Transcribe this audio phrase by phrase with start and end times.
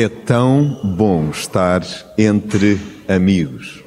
[0.00, 1.82] É tão bom estar
[2.16, 3.82] entre amigos.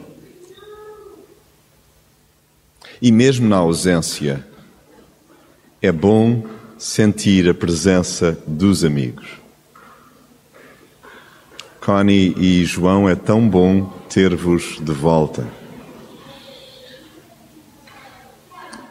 [3.01, 4.45] E mesmo na ausência,
[5.81, 6.43] é bom
[6.77, 9.25] sentir a presença dos amigos.
[11.79, 15.47] Connie e João, é tão bom ter-vos de volta.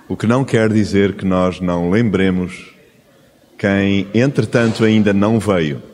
[0.09, 2.73] O que não quer dizer que nós não lembremos
[3.59, 5.89] quem, entretanto, ainda não veio.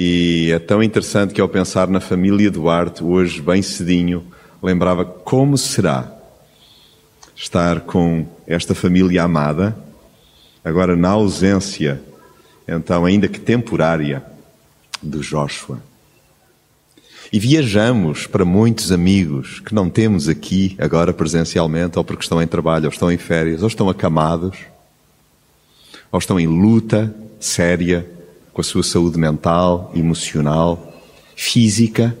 [0.00, 4.24] E é tão interessante que, ao pensar na família Duarte, hoje, bem cedinho,
[4.62, 6.08] lembrava como será
[7.34, 9.76] estar com esta família amada,
[10.64, 12.00] agora na ausência,
[12.68, 14.22] então, ainda que temporária,
[15.02, 15.82] de Joshua.
[17.32, 22.46] E viajamos para muitos amigos que não temos aqui agora presencialmente, ou porque estão em
[22.46, 24.58] trabalho, ou estão em férias, ou estão acamados,
[26.12, 28.17] ou estão em luta séria
[28.58, 31.00] com a sua saúde mental, emocional,
[31.36, 32.18] física.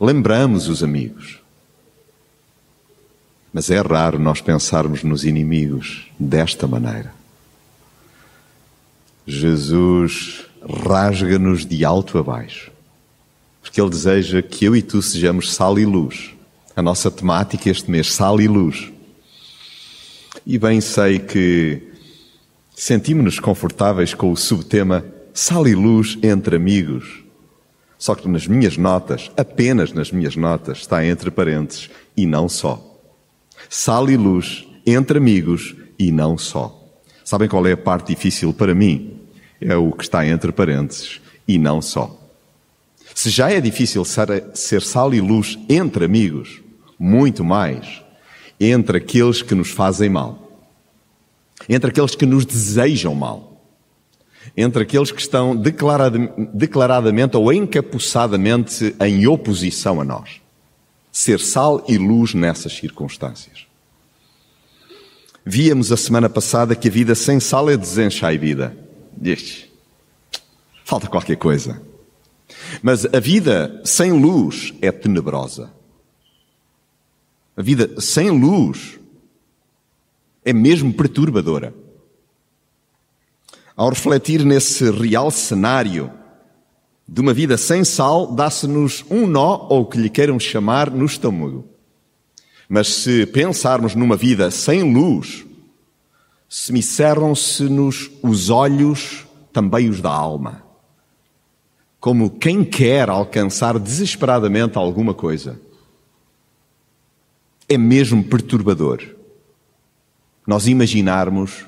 [0.00, 1.40] Lembramos os amigos.
[3.52, 7.12] Mas é raro nós pensarmos nos inimigos desta maneira.
[9.26, 10.44] Jesus
[10.86, 12.70] rasga-nos de alto a baixo
[13.60, 16.30] porque Ele deseja que eu e tu sejamos sal e luz.
[16.76, 18.88] A nossa temática este mês, sal e luz.
[20.46, 21.93] E bem sei que
[22.74, 27.24] sentimos-nos confortáveis com o subtema sal e luz entre amigos.
[27.96, 33.00] Só que nas minhas notas, apenas nas minhas notas, está entre parênteses e não só.
[33.70, 36.80] Sal e luz entre amigos e não só.
[37.24, 39.20] Sabem qual é a parte difícil para mim?
[39.60, 42.20] É o que está entre parênteses e não só.
[43.14, 46.60] Se já é difícil ser sal e luz entre amigos,
[46.98, 48.02] muito mais
[48.60, 50.43] entre aqueles que nos fazem mal,
[51.68, 53.62] entre aqueles que nos desejam mal,
[54.56, 60.40] entre aqueles que estão declaradamente ou encapuçadamente em oposição a nós.
[61.10, 63.66] Ser sal e luz nessas circunstâncias.
[65.46, 68.76] Víamos a semana passada que a vida sem sal é desenchai vida.
[69.22, 69.70] Ixi,
[70.84, 71.80] falta qualquer coisa.
[72.82, 75.70] Mas a vida sem luz é tenebrosa.
[77.56, 78.98] A vida sem luz
[80.44, 81.74] é mesmo perturbadora.
[83.76, 86.12] Ao refletir nesse real cenário
[87.06, 91.04] de uma vida sem sal, dá-se-nos um nó, ou o que lhe queiram chamar, no
[91.04, 91.68] estômago.
[92.68, 95.44] Mas se pensarmos numa vida sem luz,
[96.48, 100.64] se me cerram-se-nos os olhos, também os da alma
[102.04, 105.58] como quem quer alcançar desesperadamente alguma coisa.
[107.66, 109.13] É mesmo perturbador
[110.46, 111.64] nós imaginarmos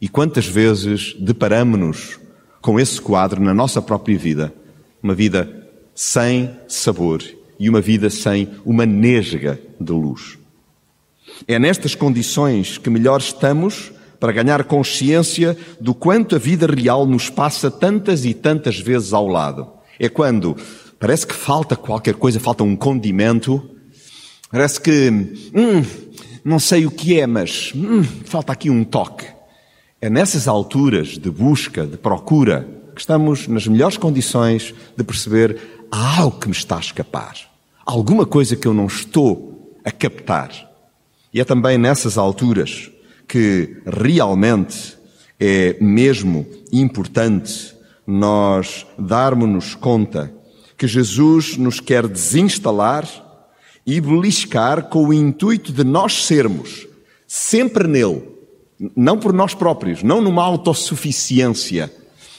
[0.00, 2.18] e quantas vezes deparamos-nos
[2.60, 4.54] com esse quadro na nossa própria vida,
[5.02, 7.22] uma vida sem sabor
[7.58, 10.38] e uma vida sem uma nesga de luz.
[11.46, 17.30] É nestas condições que melhor estamos para ganhar consciência do quanto a vida real nos
[17.30, 19.68] passa tantas e tantas vezes ao lado.
[19.98, 20.56] É quando
[20.98, 23.70] parece que falta qualquer coisa, falta um condimento,
[24.50, 25.84] parece que, hum,
[26.44, 29.26] não sei o que é, mas hum, falta aqui um toque.
[30.00, 36.20] É nessas alturas de busca, de procura, que estamos nas melhores condições de perceber há
[36.20, 37.36] algo que me está a escapar.
[37.84, 40.50] Alguma coisa que eu não estou a captar.
[41.32, 42.90] E é também nessas alturas
[43.26, 44.96] que realmente
[45.38, 47.74] é mesmo importante
[48.06, 50.32] nós darmos-nos conta
[50.76, 53.06] que Jesus nos quer desinstalar
[53.88, 56.86] e beliscar com o intuito de nós sermos
[57.26, 58.22] sempre nele,
[58.94, 61.90] não por nós próprios, não numa autossuficiência,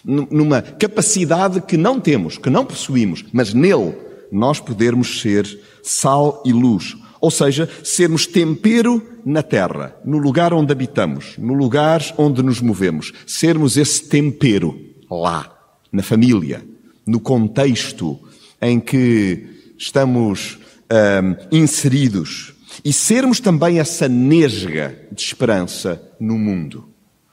[0.05, 3.95] numa capacidade que não temos, que não possuímos, mas nele
[4.31, 10.71] nós podermos ser sal e luz, ou seja, sermos tempero na terra, no lugar onde
[10.71, 14.79] habitamos, no lugar onde nos movemos, sermos esse tempero
[15.09, 15.51] lá,
[15.91, 16.63] na família,
[17.07, 18.19] no contexto
[18.61, 20.59] em que estamos
[20.91, 22.53] um, inseridos
[22.83, 26.87] e sermos também essa nesga de esperança no mundo.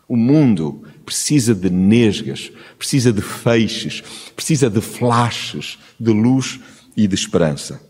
[0.08, 4.02] O mundo precisa de nesgas, precisa de feixes,
[4.34, 6.60] precisa de flashes de luz
[6.96, 7.80] e de esperança.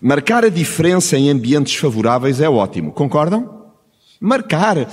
[0.00, 3.62] Marcar a diferença em ambientes favoráveis é ótimo, concordam?
[4.20, 4.88] Marcar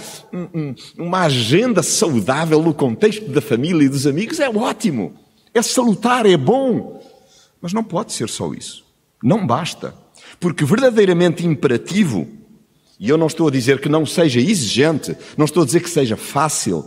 [0.97, 5.13] uma agenda saudável no contexto da família e dos amigos é ótimo,
[5.53, 6.99] é salutar, é bom.
[7.61, 8.88] Mas não pode ser só isso.
[9.23, 9.93] Não basta.
[10.39, 12.27] Porque verdadeiramente imperativo,
[12.99, 15.89] e eu não estou a dizer que não seja exigente, não estou a dizer que
[15.89, 16.85] seja fácil,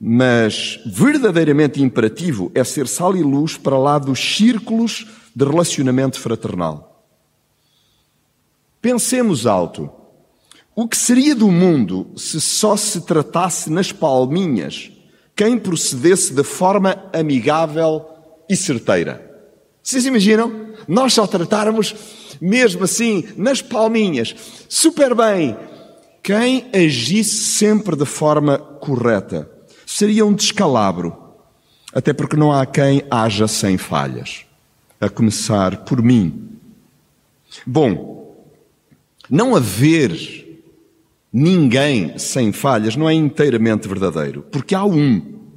[0.00, 7.04] mas verdadeiramente imperativo é ser sal e luz para lá dos círculos de relacionamento fraternal.
[8.80, 9.90] Pensemos alto.
[10.74, 14.92] O que seria do mundo se só se tratasse nas palminhas
[15.34, 18.06] quem procedesse de forma amigável
[18.48, 19.27] e certeira?
[19.88, 20.66] Vocês imaginam?
[20.86, 21.94] Nós só tratarmos
[22.38, 24.36] mesmo assim, nas palminhas,
[24.68, 25.56] super bem,
[26.22, 29.50] quem agisse sempre de forma correta.
[29.86, 31.16] Seria um descalabro,
[31.90, 34.44] até porque não há quem haja sem falhas,
[35.00, 36.50] a começar por mim.
[37.66, 38.44] Bom,
[39.30, 40.60] não haver
[41.32, 45.47] ninguém sem falhas não é inteiramente verdadeiro, porque há um,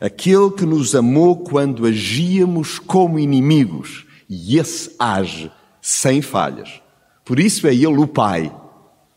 [0.00, 5.50] aquele que nos amou quando agíamos como inimigos, e esse age
[5.80, 6.82] sem falhas.
[7.24, 8.54] Por isso é Ele o Pai,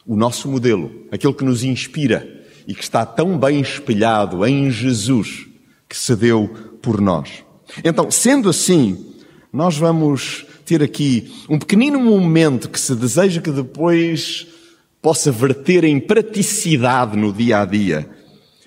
[0.06, 5.48] o nosso modelo, aquele que nos inspira e que está tão bem espelhado em Jesus
[5.88, 6.48] que se deu
[6.82, 7.44] por nós.
[7.84, 9.14] Então, sendo assim,
[9.52, 14.48] nós vamos ter aqui um pequenino momento que se deseja que depois
[15.02, 18.10] possa verter em praticidade no dia a dia,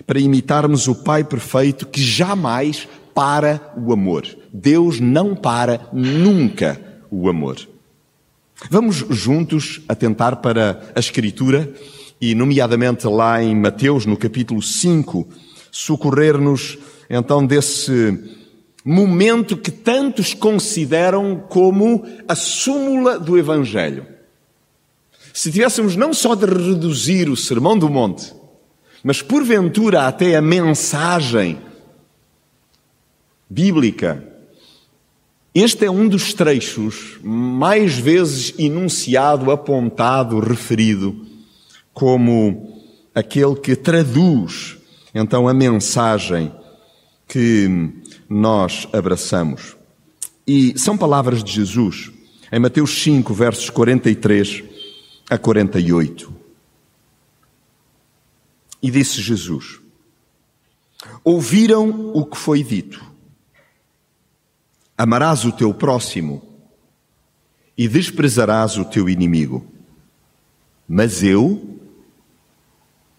[0.05, 4.25] para imitarmos o Pai perfeito que jamais para o amor.
[4.51, 7.57] Deus não para nunca o amor.
[8.69, 11.73] Vamos juntos atentar para a Escritura
[12.19, 15.27] e, nomeadamente lá em Mateus, no capítulo 5,
[15.71, 16.77] socorrer-nos
[17.09, 18.17] então desse
[18.83, 24.05] momento que tantos consideram como a súmula do Evangelho.
[25.33, 28.33] Se tivéssemos não só de reduzir o Sermão do Monte,
[29.05, 31.59] mas porventura até a mensagem
[33.47, 34.27] bíblica
[35.53, 41.23] este é um dos trechos mais vezes enunciado, apontado, referido
[41.93, 42.81] como
[43.13, 44.75] aquele que traduz
[45.13, 46.51] então a mensagem
[47.27, 47.69] que
[48.27, 49.77] nós abraçamos.
[50.47, 52.11] E são palavras de Jesus
[52.51, 54.63] em Mateus 5, versos 43
[55.29, 56.34] a 48.
[58.81, 59.79] E disse Jesus:
[61.23, 63.15] Ouviram o que foi dito
[64.97, 66.41] Amarás o teu próximo
[67.77, 69.65] e desprezarás o teu inimigo.
[70.87, 71.79] Mas eu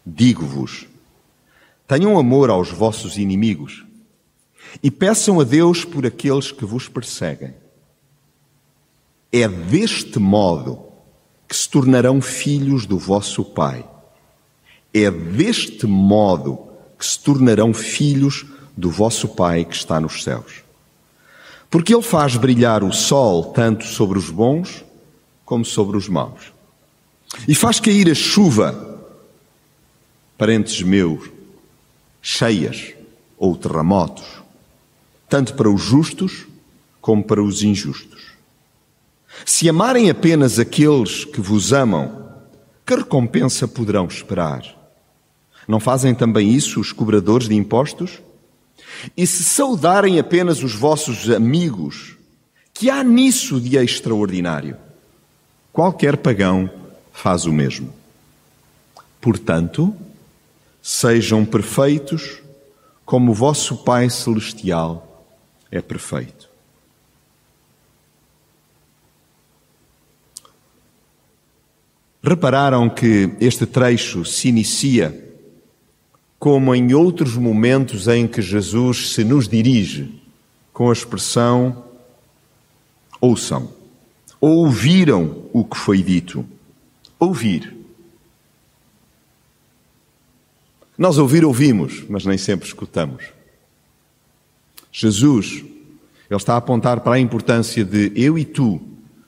[0.05, 0.87] digo-vos:
[1.87, 3.85] tenham amor aos vossos inimigos
[4.83, 7.55] e peçam a Deus por aqueles que vos perseguem.
[9.31, 10.83] É deste modo
[11.47, 13.87] que se tornarão filhos do vosso Pai.
[14.99, 16.59] É deste modo
[16.99, 20.63] que se tornarão filhos do vosso Pai que está nos céus.
[21.69, 24.83] Porque Ele faz brilhar o sol tanto sobre os bons
[25.45, 26.51] como sobre os maus.
[27.47, 28.99] E faz cair a chuva,
[30.39, 31.29] parentes meus,
[32.23, 32.95] cheias
[33.37, 34.25] ou terremotos,
[35.29, 36.47] tanto para os justos
[37.03, 38.29] como para os injustos.
[39.45, 42.33] Se amarem apenas aqueles que vos amam,
[42.87, 44.76] que recompensa poderão esperar?
[45.67, 48.21] Não fazem também isso os cobradores de impostos?
[49.17, 52.17] E se saudarem apenas os vossos amigos,
[52.73, 54.77] que há nisso de extraordinário?
[55.73, 56.71] Qualquer pagão
[57.13, 57.93] faz o mesmo.
[59.21, 59.95] Portanto,
[60.81, 62.39] sejam perfeitos
[63.05, 65.27] como o vosso Pai Celestial
[65.71, 66.49] é perfeito.
[72.23, 75.26] Repararam que este trecho se inicia
[76.39, 80.21] como em outros momentos em que Jesus se nos dirige
[80.73, 81.85] com a expressão
[83.21, 83.73] ouçam.
[84.41, 86.45] Ouviram o que foi dito.
[87.19, 87.75] Ouvir.
[90.99, 93.25] Nós ouvir ouvimos, mas nem sempre escutamos.
[94.93, 95.65] Jesus,
[96.31, 98.81] ele está a apontar para a importância de eu e tu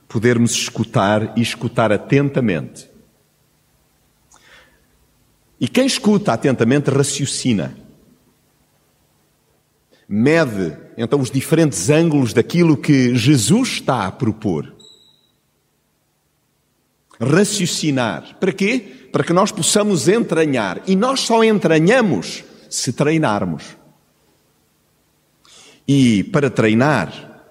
[0.07, 2.88] podermos escutar e escutar atentamente
[5.61, 7.77] e quem escuta atentamente raciocina.
[10.09, 14.75] Mede então os diferentes ângulos daquilo que Jesus está a propor.
[17.21, 18.37] Raciocinar.
[18.39, 19.09] Para quê?
[19.13, 20.83] Para que nós possamos entranhar.
[20.87, 23.77] E nós só entranhamos se treinarmos.
[25.87, 27.43] E para treinar,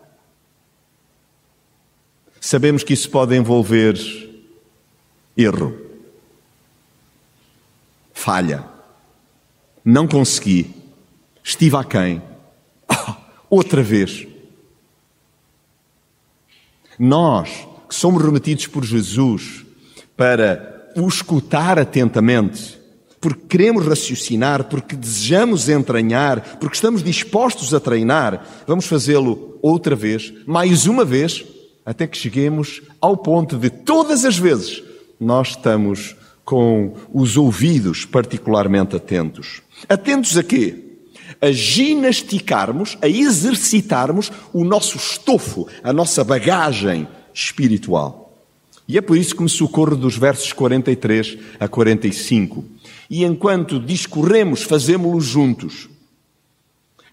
[2.39, 3.97] sabemos que isso pode envolver
[5.35, 5.86] erro
[8.27, 8.65] falha.
[9.85, 10.75] Não consegui.
[11.41, 12.21] Estive aquém.
[12.89, 13.13] Oh,
[13.55, 14.27] outra vez.
[16.99, 19.65] Nós, que somos remetidos por Jesus
[20.17, 22.77] para o escutar atentamente,
[23.21, 30.33] porque queremos raciocinar, porque desejamos entranhar, porque estamos dispostos a treinar, vamos fazê-lo outra vez,
[30.45, 31.45] mais uma vez,
[31.85, 34.83] até que cheguemos ao ponto de todas as vezes
[35.17, 36.15] nós estamos
[36.47, 39.61] com os ouvidos particularmente atentos.
[39.89, 40.75] Atentos a quê?
[41.41, 48.33] A ginasticarmos, a exercitarmos o nosso estofo, a nossa bagagem espiritual.
[48.87, 52.63] E é por isso que me socorro dos versos 43 a 45
[53.09, 55.89] e enquanto discorremos, fazemos-lo juntos.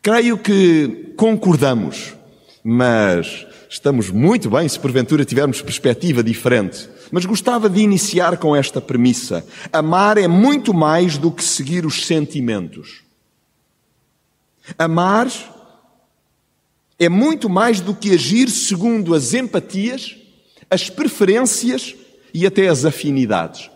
[0.01, 2.15] Creio que concordamos,
[2.63, 3.45] mas
[3.75, 6.89] estamos muito bem se porventura tivermos perspectiva diferente.
[7.11, 12.07] Mas gostava de iniciar com esta premissa: amar é muito mais do que seguir os
[12.07, 13.03] sentimentos.
[14.79, 15.29] Amar
[17.01, 20.17] é muito mais do que agir segundo as empatias,
[20.71, 21.97] as preferências
[22.33, 23.71] e até as afinidades.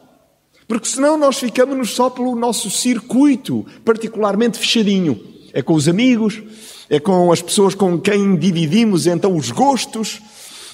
[0.68, 5.20] Porque senão nós ficamos só pelo nosso circuito, particularmente fechadinho.
[5.52, 6.40] É com os amigos,
[6.90, 10.20] é com as pessoas com quem dividimos então os gostos,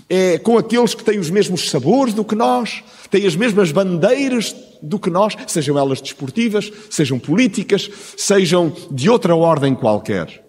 [0.08, 4.54] é com aqueles que têm os mesmos sabores do que nós, têm as mesmas bandeiras
[4.82, 10.44] do que nós, sejam elas desportivas, sejam políticas, sejam de outra ordem qualquer.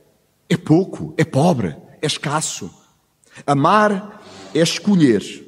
[0.49, 2.69] É pouco, é pobre, é escasso.
[3.47, 5.45] Amar é escolher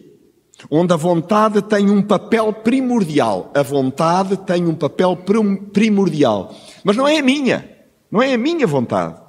[0.72, 3.52] onde a vontade tem um papel primordial.
[3.54, 5.18] A vontade tem um papel
[5.72, 6.56] primordial.
[6.84, 7.70] Mas não é a minha.
[8.12, 9.27] Não é a minha vontade.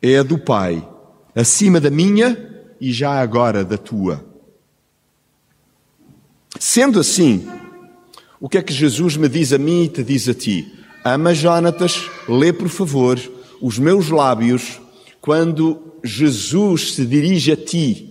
[0.00, 0.86] É a do Pai.
[1.34, 2.36] Acima da minha
[2.80, 4.24] e já agora da tua.
[6.58, 7.48] Sendo assim,
[8.40, 10.72] o que é que Jesus me diz a mim e te diz a ti?
[11.04, 13.18] Ama Jonatas, lê por favor
[13.60, 14.80] os meus lábios
[15.20, 18.08] quando Jesus se dirige a ti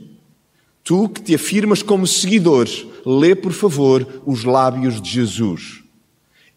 [0.88, 2.66] Tu que te afirmas como seguidor,
[3.06, 5.84] lê por favor os lábios de Jesus.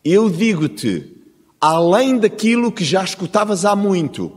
[0.04, 1.16] Eu digo-te,
[1.60, 4.30] além daquilo que já escutavas há muito,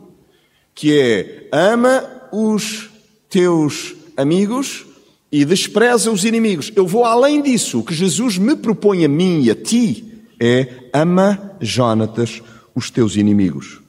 [0.73, 2.89] que é ama os
[3.29, 4.85] teus amigos
[5.31, 6.71] e despreza os inimigos.
[6.75, 7.79] Eu vou além disso.
[7.79, 12.41] O que Jesus me propõe a mim e a ti é ama, Jonatas,
[12.75, 13.81] os teus inimigos.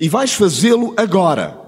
[0.00, 1.58] E vais fazê-lo agora,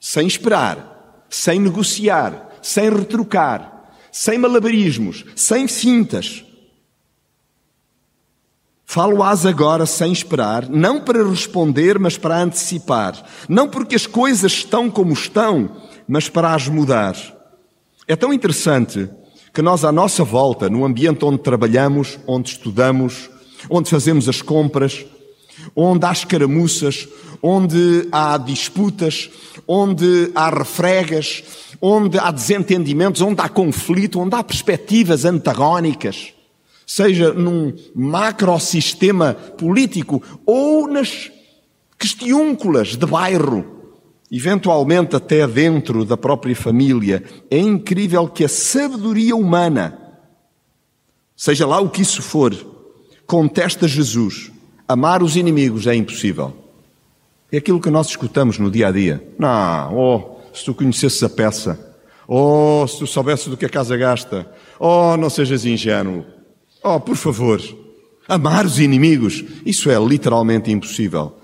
[0.00, 0.88] sem esperar
[1.28, 6.44] sem negociar, sem retrucar, sem malabarismos, sem fintas.
[8.90, 13.22] Falo-as agora sem esperar, não para responder, mas para antecipar.
[13.46, 15.70] Não porque as coisas estão como estão,
[16.08, 17.14] mas para as mudar.
[18.06, 19.06] É tão interessante
[19.52, 23.28] que nós, à nossa volta, no ambiente onde trabalhamos, onde estudamos,
[23.68, 25.04] onde fazemos as compras,
[25.76, 27.06] onde há escaramuças,
[27.42, 29.28] onde há disputas,
[29.68, 31.44] onde há refregas,
[31.78, 36.32] onde há desentendimentos, onde há conflito, onde há perspectivas antagónicas,
[36.88, 41.30] seja num macrosistema político ou nas
[41.98, 43.92] questiúnculas de bairro,
[44.32, 49.98] eventualmente até dentro da própria família, é incrível que a sabedoria humana,
[51.36, 52.56] seja lá o que isso for,
[53.26, 54.50] contesta Jesus.
[54.88, 56.56] Amar os inimigos é impossível.
[57.52, 59.22] É aquilo que nós escutamos no dia a dia.
[59.38, 61.78] Não, oh, se tu conhecesses a peça.
[62.26, 64.50] Oh, se tu soubesses do que a casa gasta.
[64.80, 66.37] Oh, não sejas ingênuo.
[66.82, 67.60] Oh, por favor.
[68.26, 69.44] Amar os inimigos.
[69.64, 71.34] Isso é literalmente impossível.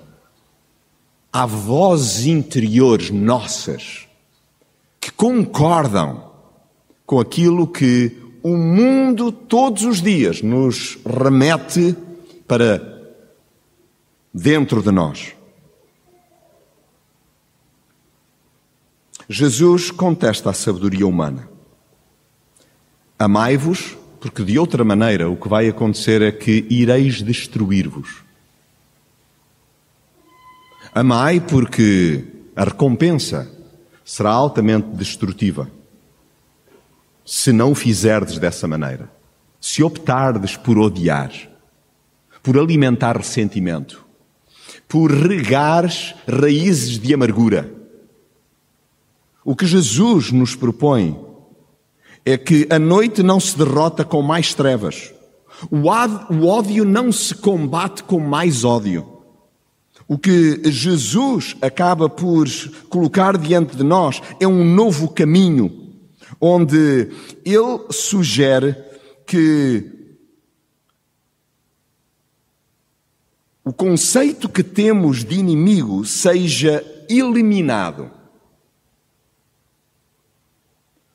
[1.33, 4.07] Há vozes interiores nossas
[5.00, 6.31] que concordam
[7.05, 11.97] com aquilo que o mundo todos os dias nos remete
[12.47, 12.95] para
[14.33, 15.35] dentro de nós.
[19.29, 21.49] Jesus contesta a sabedoria humana.
[23.19, 28.25] Amai-vos, porque de outra maneira o que vai acontecer é que ireis destruir-vos.
[30.95, 32.25] Amai, porque
[32.57, 33.47] a recompensa
[34.02, 35.71] será altamente destrutiva
[37.23, 39.11] se não o fizerdes dessa maneira.
[39.61, 41.31] Se optardes por odiar,
[42.43, 44.07] por alimentar ressentimento,
[44.88, 47.71] por regares raízes de amargura,
[49.45, 51.24] o que Jesus nos propõe
[52.25, 55.12] é que a noite não se derrota com mais trevas.
[55.71, 55.87] O
[56.47, 59.14] ódio não se combate com mais ódio.
[60.07, 62.47] O que Jesus acaba por
[62.88, 65.95] colocar diante de nós é um novo caminho,
[66.40, 67.09] onde
[67.45, 68.76] ele sugere
[69.26, 69.90] que
[73.64, 78.11] o conceito que temos de inimigo seja eliminado.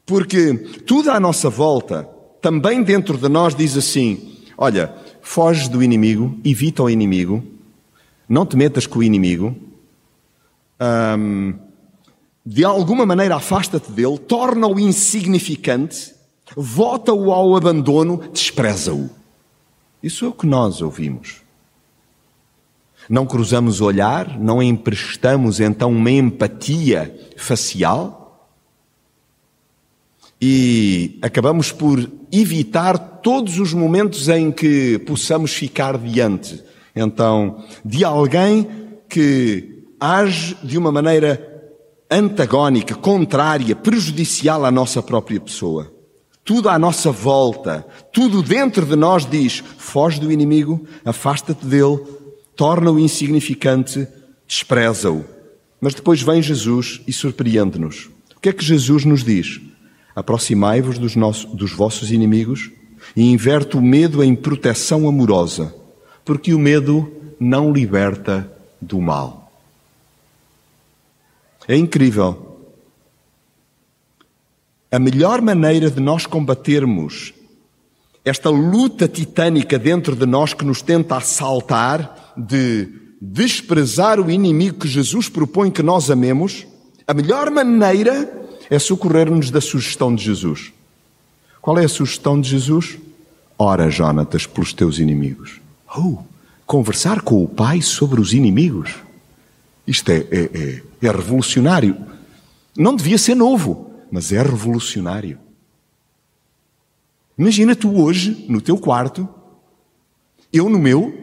[0.10, 0.56] Porque
[0.88, 2.10] tudo à nossa volta,
[2.42, 7.44] também dentro de nós, diz assim: olha, foge do inimigo, evita o inimigo,
[8.28, 9.56] não te metas com o inimigo,
[11.16, 11.54] hum,
[12.44, 16.16] de alguma maneira afasta-te dele, torna-o insignificante,
[16.58, 19.12] vota-o ao abandono, despreza-o.
[20.02, 21.44] Isso é o que nós ouvimos.
[23.08, 28.19] Não cruzamos olhar, não emprestamos então uma empatia facial
[30.42, 38.68] e acabamos por evitar todos os momentos em que possamos ficar diante então de alguém
[39.08, 41.46] que age de uma maneira
[42.10, 45.92] antagónica, contrária, prejudicial à nossa própria pessoa.
[46.44, 52.00] Tudo à nossa volta, tudo dentro de nós diz: foge do inimigo, afasta-te dele,
[52.56, 54.08] torna-o insignificante,
[54.48, 55.24] despreza-o.
[55.80, 58.10] Mas depois vem Jesus e surpreende-nos.
[58.36, 59.62] O que é que Jesus nos diz?
[60.20, 62.70] Aproximai-vos dos, dos vossos inimigos
[63.16, 65.74] e inverte o medo em proteção amorosa,
[66.26, 67.10] porque o medo
[67.40, 69.50] não liberta do mal.
[71.66, 72.58] É incrível.
[74.92, 77.34] A melhor maneira de nós combatermos
[78.26, 82.90] esta luta titânica dentro de nós que nos tenta assaltar de
[83.22, 86.68] desprezar o inimigo que Jesus propõe que nós amemos,
[87.08, 88.39] a melhor maneira
[88.70, 90.72] é socorrer-nos da sugestão de Jesus.
[91.62, 92.98] Qual é a sugestão de Jesus?
[93.58, 95.60] Ora, Jonatas, pelos teus inimigos.
[95.98, 96.20] Oh,
[96.66, 98.96] conversar com o Pai sobre os inimigos.
[99.86, 101.98] Isto é, é, é, é revolucionário.
[102.78, 105.40] Não devia ser novo, mas é revolucionário.
[107.38, 109.28] Imagina tu hoje, no teu quarto,
[110.52, 111.18] eu no meu,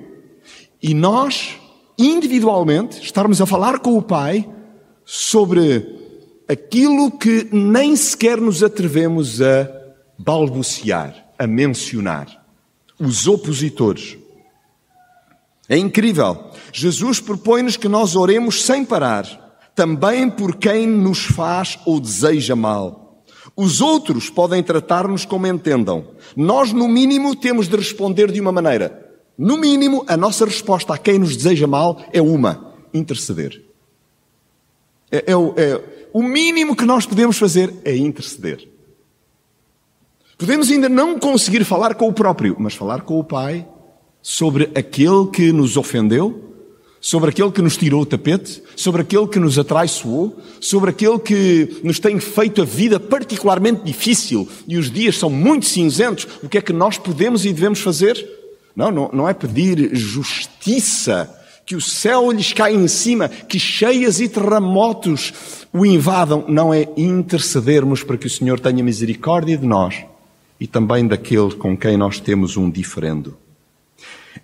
[0.82, 1.56] e nós,
[1.98, 4.48] individualmente, estarmos a falar com o Pai
[5.04, 6.05] sobre
[6.48, 9.68] aquilo que nem sequer nos atrevemos a
[10.18, 12.44] balbuciar, a mencionar.
[12.98, 14.16] Os opositores.
[15.68, 16.50] É incrível.
[16.72, 23.22] Jesus propõe-nos que nós oremos sem parar, também por quem nos faz ou deseja mal.
[23.54, 26.08] Os outros podem tratar-nos como entendam.
[26.36, 29.06] Nós, no mínimo, temos de responder de uma maneira.
[29.36, 33.65] No mínimo, a nossa resposta a quem nos deseja mal é uma: interceder.
[35.10, 38.68] É, é, é, o mínimo que nós podemos fazer é interceder.
[40.38, 43.66] Podemos ainda não conseguir falar com o próprio, mas falar com o Pai
[44.20, 46.46] sobre aquele que nos ofendeu,
[47.00, 51.80] sobre aquele que nos tirou o tapete, sobre aquele que nos atraiçoou, sobre aquele que
[51.84, 56.26] nos tem feito a vida particularmente difícil e os dias são muito cinzentos.
[56.42, 58.28] O que é que nós podemos e devemos fazer?
[58.74, 61.32] Não, não, não é pedir justiça
[61.66, 66.88] que o céu lhes cai em cima, que cheias e terremotos o invadam, não é
[66.96, 70.04] intercedermos para que o Senhor tenha misericórdia de nós
[70.60, 73.36] e também daquele com quem nós temos um diferendo.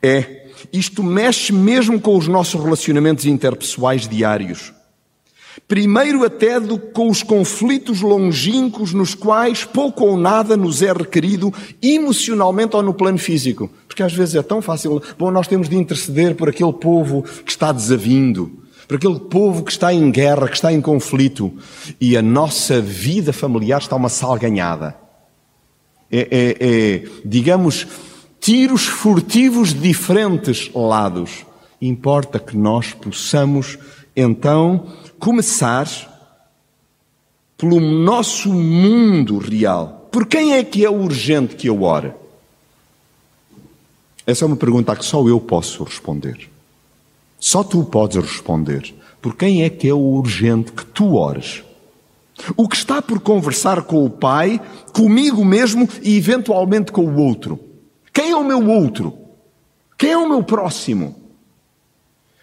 [0.03, 4.73] É, isto mexe mesmo com os nossos relacionamentos interpessoais diários.
[5.69, 11.53] Primeiro até do, com os conflitos longínquos nos quais pouco ou nada nos é requerido
[11.83, 13.71] emocionalmente ou no plano físico.
[13.87, 15.03] Porque às vezes é tão fácil.
[15.19, 18.51] Bom, nós temos de interceder por aquele povo que está desavindo,
[18.89, 21.53] por aquele povo que está em guerra, que está em conflito.
[22.01, 24.97] E a nossa vida familiar está uma salganhada.
[26.11, 27.87] É, é, é digamos,
[28.41, 31.47] tiros furtivos de diferentes lados.
[31.81, 33.79] Importa que nós possamos,
[34.17, 34.87] então,
[35.23, 35.87] começar
[37.57, 40.09] pelo nosso mundo real.
[40.11, 42.13] Por quem é que é urgente que eu ore?
[44.27, 46.51] Essa é uma pergunta a que só eu posso responder.
[47.39, 48.93] Só tu podes responder.
[49.21, 51.63] Por quem é que é urgente que tu ores?
[52.57, 54.61] O que está por conversar com o Pai,
[54.93, 57.61] comigo mesmo e eventualmente com o outro.
[58.13, 59.17] Quem é o meu outro?
[59.97, 61.15] Quem é o meu próximo?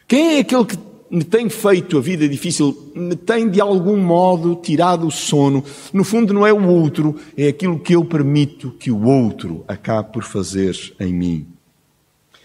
[0.08, 4.56] Quem é aquele que me tem feito a vida difícil, me tem de algum modo
[4.56, 5.64] tirado o sono.
[5.92, 10.14] No fundo, não é o outro, é aquilo que eu permito que o outro acabe
[10.14, 11.48] por fazer em mim.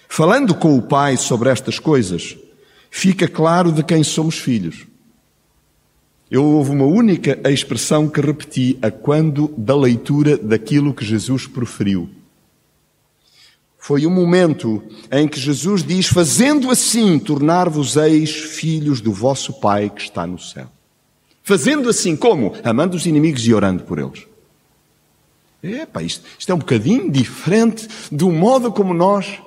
[0.09, 2.37] Falando com o Pai sobre estas coisas,
[2.91, 4.87] fica claro de quem somos filhos.
[6.31, 12.09] Eu houve uma única expressão que repeti a quando da leitura daquilo que Jesus proferiu.
[13.85, 20.01] Foi o momento em que Jesus diz: Fazendo assim, tornar-vos-eis filhos do vosso Pai que
[20.01, 20.69] está no céu.
[21.43, 22.55] Fazendo assim, como?
[22.65, 24.27] Amando os inimigos e orando por eles.
[25.63, 29.39] Epa, isto, isto é um bocadinho diferente do modo como nós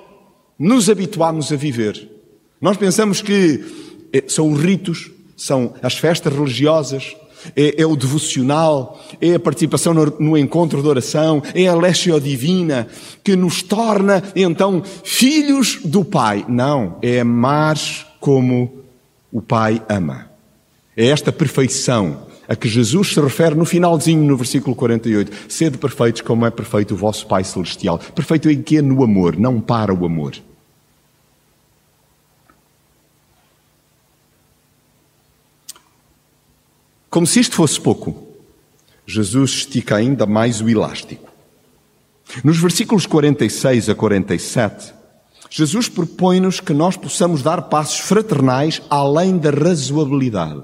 [0.56, 2.08] nos habituámos a viver.
[2.60, 3.64] Nós pensamos que
[4.12, 7.16] eh, são os ritos, são as festas religiosas,
[7.56, 12.18] é, é, o devocional, é a participação no, no encontro de oração, é a Lécio
[12.20, 12.86] Divina,
[13.22, 16.44] que nos torna, então, filhos do Pai.
[16.48, 17.76] Não, é amar
[18.20, 18.82] como
[19.32, 20.26] o Pai ama.
[20.96, 25.30] É esta perfeição a que Jesus se refere no finalzinho, no versículo 48.
[25.48, 27.98] Sede perfeitos como é perfeito o vosso Pai Celestial.
[28.14, 28.80] Perfeito em que?
[28.80, 30.34] No amor, não para o amor.
[37.10, 38.28] Como se isto fosse pouco,
[39.06, 41.28] Jesus estica ainda mais o elástico.
[42.44, 44.92] Nos versículos 46 a 47,
[45.50, 50.62] Jesus propõe-nos que nós possamos dar passos fraternais além da razoabilidade.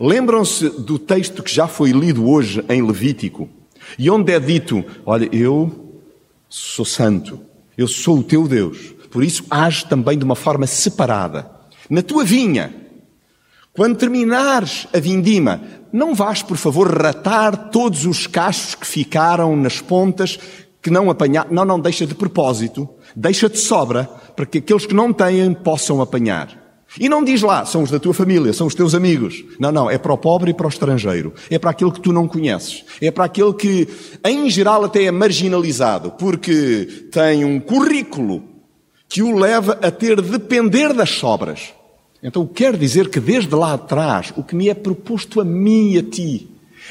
[0.00, 3.48] Lembram-se do texto que já foi lido hoje em Levítico,
[3.98, 5.98] e onde é dito: Olha, eu
[6.48, 7.40] sou santo,
[7.76, 11.50] eu sou o teu Deus, por isso age também de uma forma separada.
[11.90, 12.72] Na tua vinha,
[13.74, 15.60] quando terminares a vindima,
[15.92, 20.38] não vás, por favor, ratar todos os cachos que ficaram nas pontas,
[20.80, 21.48] que não apanhar.
[21.50, 24.04] Não, não, deixa de propósito, deixa de sobra,
[24.36, 26.62] para que aqueles que não têm possam apanhar.
[27.00, 29.44] E não diz lá, são os da tua família, são os teus amigos.
[29.58, 31.32] Não, não, é para o pobre e para o estrangeiro.
[31.50, 32.84] É para aquele que tu não conheces.
[33.00, 33.88] É para aquele que,
[34.24, 38.44] em geral, até é marginalizado, porque tem um currículo
[39.08, 41.74] que o leva a ter de depender das sobras.
[42.24, 45.98] Então quer dizer que desde lá atrás, o que me é proposto a mim e
[45.98, 46.48] a ti,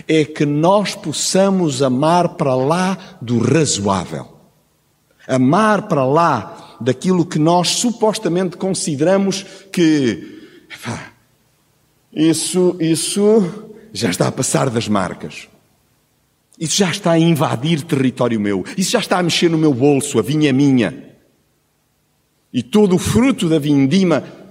[0.07, 4.27] é que nós possamos amar para lá do razoável.
[5.27, 10.39] Amar para lá daquilo que nós supostamente consideramos que
[12.13, 15.47] isso, isso já está a passar das marcas.
[16.59, 18.63] Isso já está a invadir território meu.
[18.77, 20.19] Isso já está a mexer no meu bolso.
[20.19, 21.11] A vinha é minha.
[22.53, 24.42] E todo o fruto da vindima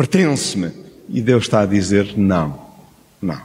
[0.00, 0.72] pertence-me.
[1.10, 2.58] E Deus está a dizer: não,
[3.20, 3.42] não.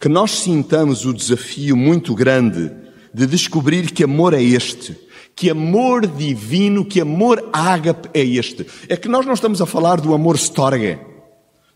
[0.00, 2.70] Que nós sintamos o desafio muito grande
[3.12, 4.96] de descobrir que amor é este.
[5.36, 8.66] Que amor divino, que amor ágape é este.
[8.88, 10.98] É que nós não estamos a falar do amor storge.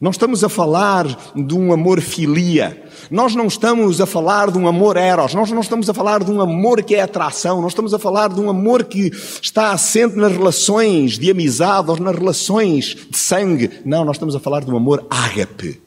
[0.01, 2.85] Não estamos a falar de um amor filia.
[3.11, 5.35] Nós não estamos a falar de um amor eros.
[5.35, 7.61] Nós não estamos a falar de um amor que é atração.
[7.61, 9.11] Nós estamos a falar de um amor que
[9.43, 13.71] está assente nas relações de amizade ou nas relações de sangue.
[13.85, 15.81] Não, nós estamos a falar de um amor ágape.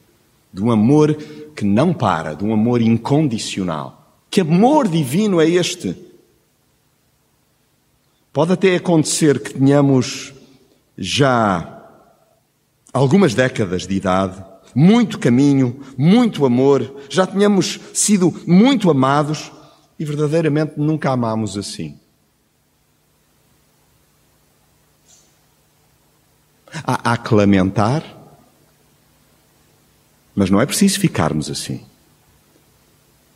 [0.52, 1.14] De um amor
[1.56, 4.18] que não para, de um amor incondicional.
[4.30, 5.96] Que amor divino é este?
[8.30, 10.34] Pode até acontecer que tenhamos
[10.98, 11.81] já
[12.92, 14.42] algumas décadas de idade,
[14.74, 19.50] muito caminho, muito amor, já tínhamos sido muito amados
[19.98, 21.98] e verdadeiramente nunca amámos assim.
[26.84, 28.02] Há, que lamentar,
[30.34, 31.84] mas não é preciso ficarmos assim.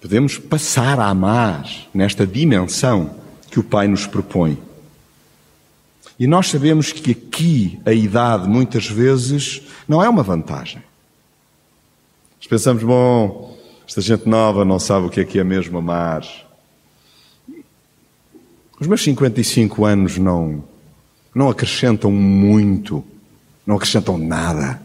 [0.01, 3.17] Podemos passar a amar nesta dimensão
[3.51, 4.66] que o Pai nos propõe.
[6.19, 10.83] E nós sabemos que aqui a idade muitas vezes não é uma vantagem.
[12.39, 16.27] Nós pensamos, bom, esta gente nova não sabe o que é que é mesmo amar.
[18.81, 20.65] Os meus 55 anos não,
[21.35, 23.05] não acrescentam muito,
[23.67, 24.81] não acrescentam nada.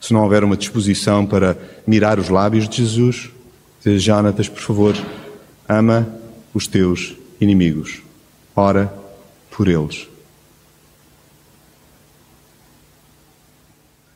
[0.00, 3.30] Se não houver uma disposição para mirar os lábios de Jesus,
[3.78, 4.96] dizer, Jonatas, por favor,
[5.68, 6.08] ama
[6.54, 8.00] os teus inimigos.
[8.54, 8.92] Ora
[9.50, 10.08] por eles.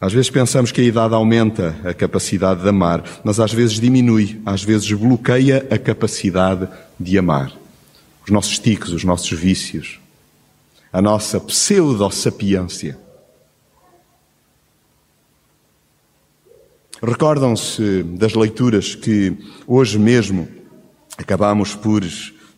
[0.04, 4.38] Às vezes pensamos que a idade aumenta a capacidade de amar, mas às vezes diminui,
[4.44, 6.68] às vezes bloqueia a capacidade
[7.00, 7.50] de amar.
[8.22, 9.98] Os nossos ticos, os nossos vícios,
[10.92, 12.98] a nossa pseudo-sapiência.
[17.02, 19.34] Recordam-se das leituras que
[19.66, 20.46] hoje mesmo
[21.16, 22.02] acabamos por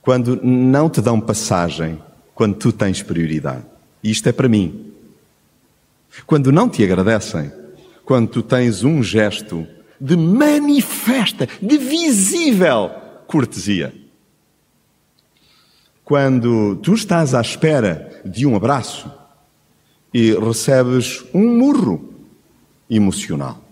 [0.00, 2.00] quando não te dão passagem,
[2.34, 3.64] quando tu tens prioridade.
[4.02, 4.92] E isto é para mim.
[6.26, 7.50] Quando não te agradecem,
[8.04, 9.66] quando tu tens um gesto
[10.00, 12.90] de manifesta, de visível
[13.26, 13.94] cortesia.
[16.04, 19.10] Quando tu estás à espera de um abraço
[20.12, 22.12] e recebes um murro
[22.88, 23.64] emocional.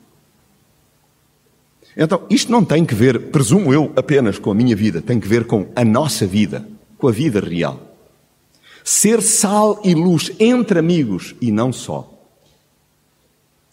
[1.94, 5.28] Então, isto não tem que ver, presumo eu, apenas com a minha vida, tem que
[5.28, 6.66] ver com a nossa vida,
[6.96, 7.78] com a vida real.
[8.82, 12.11] Ser sal e luz entre amigos e não só.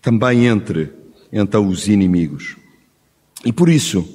[0.01, 0.91] Também entre,
[1.31, 2.55] então, os inimigos.
[3.45, 4.07] E por isso,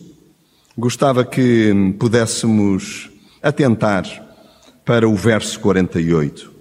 [0.77, 3.11] gostava que pudéssemos
[3.43, 4.05] atentar
[4.85, 6.53] para o verso 48.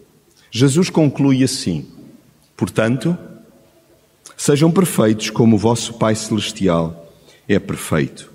[0.52, 1.88] Jesus conclui assim:
[2.56, 3.18] Portanto,
[4.38, 7.12] sejam perfeitos como o vosso Pai Celestial
[7.48, 8.32] é perfeito.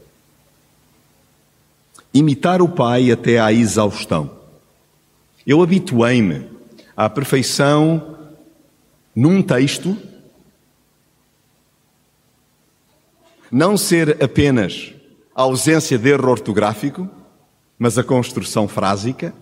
[2.12, 4.30] Imitar o Pai até à exaustão.
[5.46, 6.46] Eu habituei-me
[6.96, 8.16] à perfeição
[9.14, 9.96] num texto,
[13.50, 14.92] não ser apenas
[15.34, 17.08] a ausência de erro ortográfico,
[17.78, 19.32] mas a construção frásica.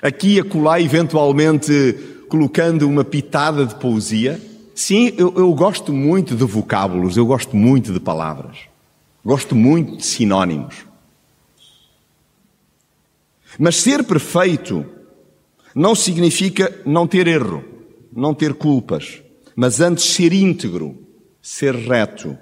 [0.00, 1.94] Aqui e acolá, eventualmente,
[2.28, 4.40] colocando uma pitada de poesia.
[4.74, 8.56] Sim, eu, eu gosto muito de vocábulos, eu gosto muito de palavras,
[9.22, 10.86] gosto muito de sinónimos.
[13.58, 14.86] Mas ser perfeito
[15.74, 17.62] não significa não ter erro,
[18.10, 19.20] não ter culpas,
[19.54, 20.96] mas antes ser íntegro,
[21.40, 22.36] ser reto.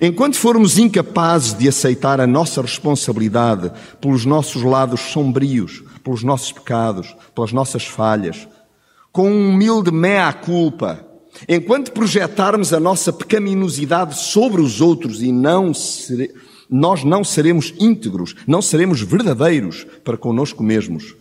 [0.00, 7.14] Enquanto formos incapazes de aceitar a nossa responsabilidade pelos nossos lados sombrios, pelos nossos pecados,
[7.34, 8.46] pelas nossas falhas,
[9.10, 11.10] com um humilde mea-culpa,
[11.48, 16.34] Enquanto projetarmos a nossa pecaminosidade sobre os outros e não sere...
[16.68, 21.14] nós não seremos íntegros, não seremos verdadeiros para conosco mesmos.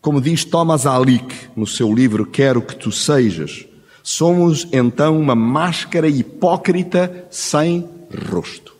[0.00, 3.66] Como diz Thomas Alick no seu livro Quero que tu sejas,
[4.04, 7.88] somos então uma máscara hipócrita sem
[8.30, 8.76] rosto.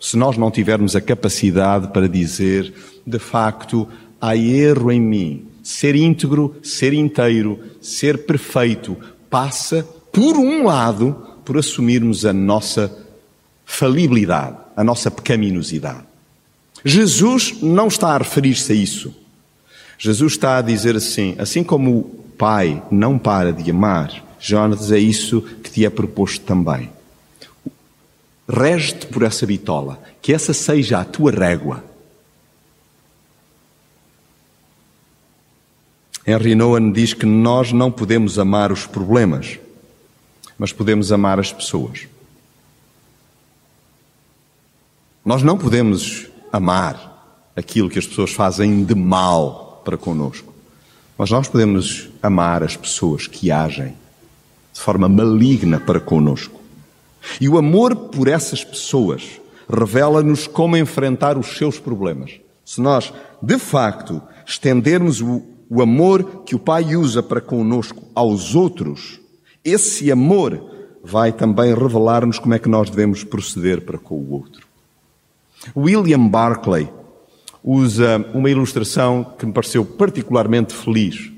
[0.00, 2.74] Se nós não tivermos a capacidade para dizer,
[3.06, 3.88] de facto,
[4.20, 8.96] há erro em mim, ser íntegro, ser inteiro, ser perfeito,
[9.30, 12.92] passa, por um lado, por assumirmos a nossa
[13.64, 16.02] falibilidade, a nossa pecaminosidade.
[16.84, 19.14] Jesus não está a referir-se a isso.
[19.96, 25.42] Jesus está a dizer assim: assim como Pai não para de amar, Jonas, é isso
[25.42, 26.90] que te é proposto também.
[28.48, 31.84] Rege-te por essa bitola, que essa seja a tua régua.
[36.24, 39.58] Henry Nouwen diz que nós não podemos amar os problemas,
[40.56, 42.06] mas podemos amar as pessoas.
[45.24, 50.54] Nós não podemos amar aquilo que as pessoas fazem de mal para conosco,
[51.16, 53.94] mas nós podemos amar as pessoas que agem
[54.72, 56.60] de forma maligna para conosco.
[57.40, 62.32] E o amor por essas pessoas revela-nos como enfrentar os seus problemas.
[62.64, 68.54] Se nós, de facto, estendermos o o amor que o Pai usa para conosco aos
[68.54, 69.20] outros,
[69.64, 70.60] esse amor
[71.04, 74.66] vai também revelar-nos como é que nós devemos proceder para com o outro.
[75.76, 76.88] William Barclay
[77.62, 81.30] usa uma ilustração que me pareceu particularmente feliz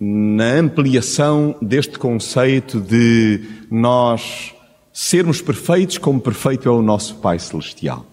[0.00, 4.54] na ampliação deste conceito de nós
[4.92, 8.06] sermos perfeitos como perfeito é o nosso Pai Celestial.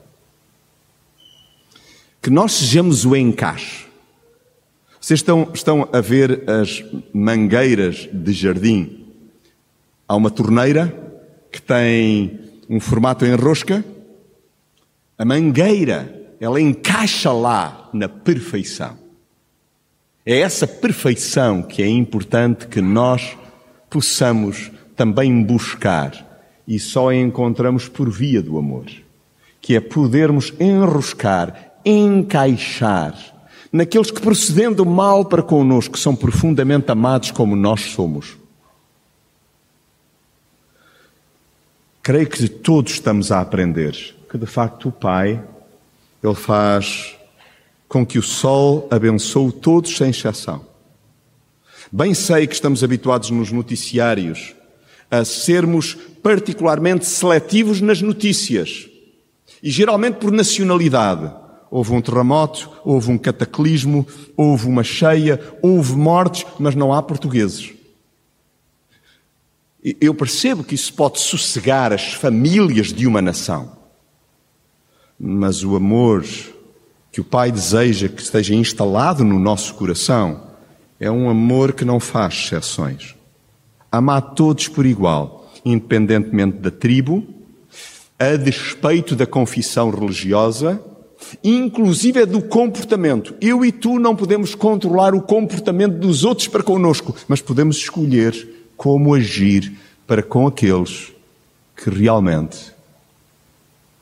[2.21, 3.86] Que nós sejamos o encaixe
[5.06, 9.06] vocês estão, estão a ver as mangueiras de jardim?
[10.08, 10.91] Há uma torneira
[11.52, 13.86] que tem um formato em rosca.
[15.15, 18.98] A mangueira, ela encaixa lá na perfeição.
[20.25, 23.38] É essa perfeição que é importante que nós
[23.89, 28.85] possamos também buscar e só a encontramos por via do amor,
[29.61, 33.15] que é podermos enroscar, encaixar
[33.71, 38.38] naqueles que procedendo mal para conosco são profundamente amados como nós somos.
[42.05, 45.43] creio que todos estamos a aprender que de facto o Pai,
[46.23, 47.15] Ele faz
[47.88, 50.65] com que o sol abençoe todos sem exceção.
[51.91, 54.56] Bem sei que estamos habituados nos noticiários
[55.10, 58.89] a sermos particularmente seletivos nas notícias
[59.62, 61.32] e geralmente por nacionalidade.
[61.69, 67.74] Houve um terremoto, houve um cataclismo, houve uma cheia, houve mortes, mas não há portugueses.
[70.02, 73.71] Eu percebo que isso pode sossegar as famílias de uma nação,
[75.19, 76.26] mas o amor
[77.15, 80.47] que o Pai deseja que esteja instalado no nosso coração
[80.99, 83.15] é um amor que não faz exceções.
[83.89, 87.25] Ama a todos por igual, independentemente da tribo,
[88.19, 90.84] a despeito da confissão religiosa,
[91.41, 93.34] inclusive é do comportamento.
[93.39, 98.67] Eu e tu não podemos controlar o comportamento dos outros para conosco, mas podemos escolher
[98.75, 99.71] como agir
[100.06, 101.13] para com aqueles
[101.78, 102.73] que realmente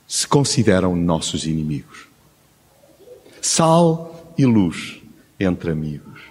[0.07, 2.11] se consideram nossos inimigos
[3.45, 5.01] sal e luz
[5.39, 6.21] entre amigos.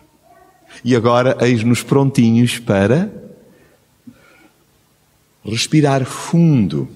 [0.85, 3.13] E agora eis-nos prontinhos para
[5.45, 6.89] respirar fundo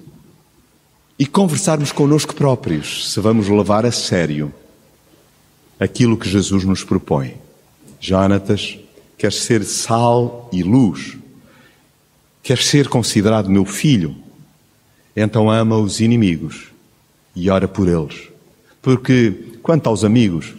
[1.19, 4.53] e conversarmos connosco próprios, se vamos levar a sério
[5.79, 7.35] aquilo que Jesus nos propõe.
[8.01, 8.79] Jonatas,
[9.19, 11.17] queres ser sal e luz?
[12.43, 14.17] Queres ser considerado meu filho?
[15.15, 16.69] Então ama os inimigos
[17.35, 18.36] e ora por eles.
[18.87, 20.55] Porque Quanto aos amigos,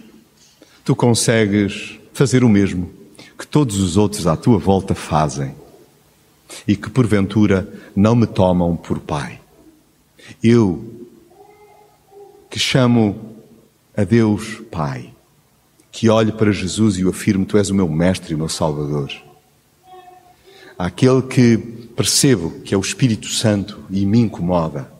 [0.84, 2.92] tu consegues fazer o mesmo
[3.40, 5.56] que todos os outros à tua volta fazem
[6.68, 9.40] e que porventura não me tomam por pai.
[10.44, 11.08] Eu,
[12.50, 13.34] que chamo
[13.96, 15.10] a Deus Pai,
[15.90, 18.50] que olho para Jesus e o afirmo: Tu és o meu Mestre e o meu
[18.50, 19.10] Salvador.
[20.78, 21.58] Aquele que
[21.96, 24.97] percebo que é o Espírito Santo e me incomoda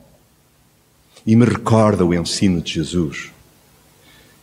[1.28, 3.32] e me recorda o ensino de Jesus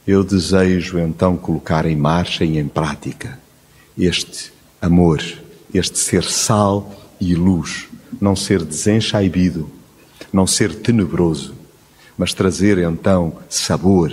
[0.07, 3.39] eu desejo então colocar em marcha e em prática
[3.97, 5.23] este amor,
[5.73, 7.89] este ser sal e luz,
[8.21, 9.71] não ser desenchaibido,
[10.31, 11.55] não ser tenebroso,
[12.19, 14.13] mas trazer então sabor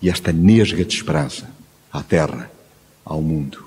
[0.00, 1.50] e esta nesga de esperança
[1.92, 2.50] à terra,
[3.04, 3.64] ao mundo.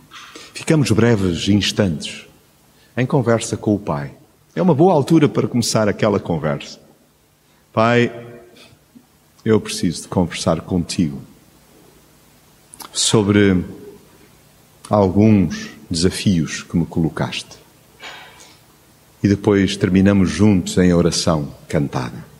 [0.53, 2.25] Ficamos breves instantes
[2.95, 4.11] em conversa com o Pai.
[4.55, 6.79] É uma boa altura para começar aquela conversa.
[7.73, 8.11] Pai,
[9.43, 11.19] eu preciso de conversar contigo
[12.93, 13.65] sobre
[14.87, 17.57] alguns desafios que me colocaste.
[19.23, 22.32] E depois terminamos juntos em oração cantada.